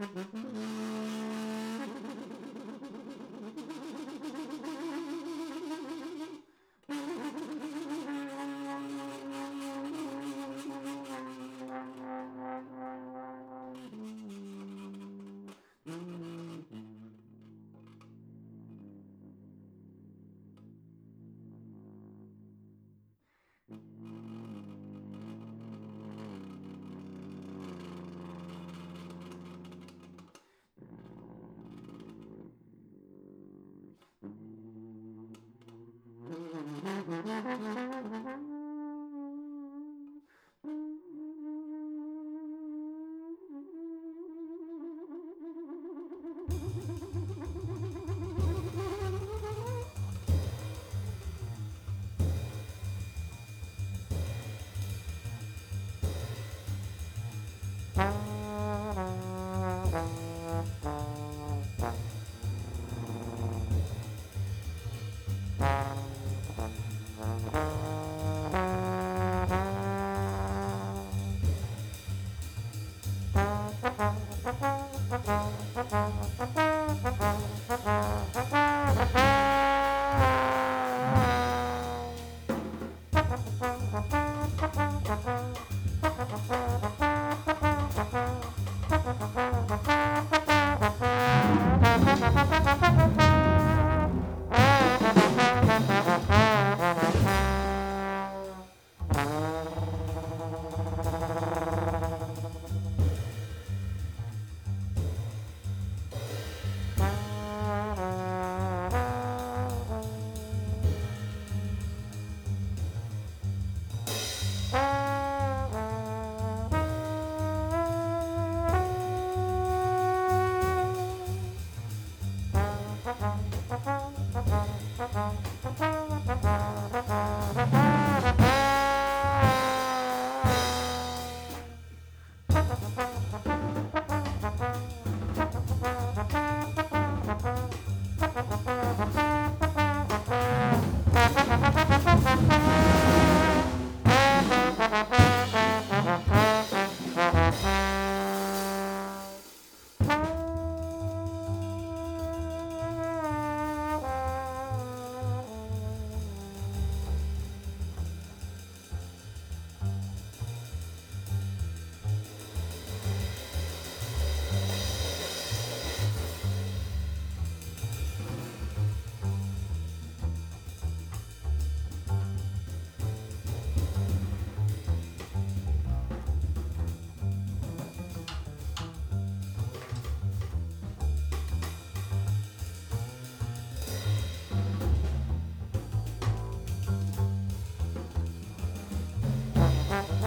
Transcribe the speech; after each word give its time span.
Mm-hmm. 0.00 0.49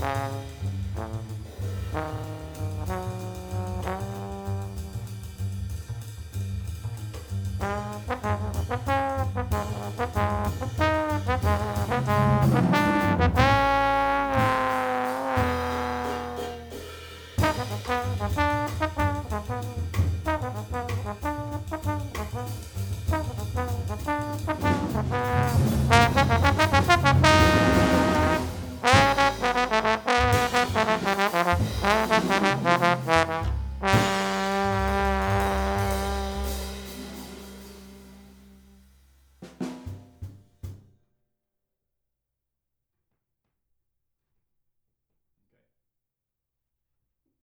Bye. 0.00 0.29